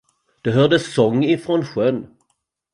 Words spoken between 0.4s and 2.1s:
Det hördes sång ifrån sjön.